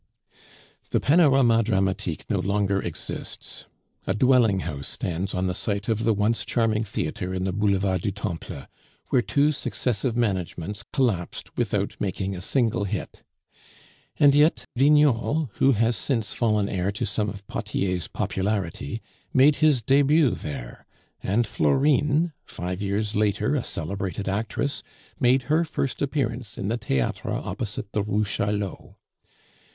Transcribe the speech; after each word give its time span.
The 0.89 0.99
Panorama 0.99 1.61
Dramatique 1.61 2.25
no 2.27 2.39
longer 2.39 2.81
exists. 2.81 3.67
A 4.07 4.15
dwelling 4.15 4.61
house 4.61 4.87
stands 4.87 5.35
on 5.35 5.45
the 5.45 5.53
site 5.53 5.87
of 5.89 6.05
the 6.05 6.13
once 6.15 6.43
charming 6.43 6.83
theatre 6.83 7.35
in 7.35 7.43
the 7.43 7.53
Boulevard 7.53 8.01
du 8.01 8.09
Temple, 8.09 8.65
where 9.09 9.21
two 9.21 9.51
successive 9.51 10.17
managements 10.17 10.83
collapsed 10.91 11.55
without 11.55 11.97
making 11.99 12.35
a 12.35 12.41
single 12.41 12.85
hit; 12.85 13.21
and 14.17 14.33
yet 14.33 14.65
Vignol, 14.75 15.51
who 15.59 15.73
has 15.73 15.97
since 15.97 16.33
fallen 16.33 16.67
heir 16.67 16.91
to 16.93 17.05
some 17.05 17.29
of 17.29 17.45
Potier's 17.45 18.07
popularity, 18.07 19.03
made 19.35 19.57
his 19.57 19.83
debut 19.83 20.31
there; 20.31 20.87
and 21.21 21.45
Florine, 21.45 22.33
five 22.43 22.81
years 22.81 23.15
later 23.15 23.53
a 23.53 23.63
celebrated 23.63 24.27
actress, 24.27 24.81
made 25.19 25.43
her 25.43 25.63
first 25.63 26.01
appearance 26.01 26.57
in 26.57 26.69
the 26.69 26.77
theatre 26.77 27.29
opposite 27.29 27.91
the 27.91 28.01
Rue 28.01 28.25
Charlot. 28.25 28.95